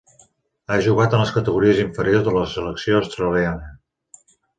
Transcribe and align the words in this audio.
Ha 0.69 0.77
jugat 0.85 1.11
en 1.17 1.21
les 1.23 1.33
categories 1.35 1.81
inferiors 1.83 2.23
de 2.29 2.33
la 2.37 2.47
selecció 2.55 2.97
australiana. 3.01 3.71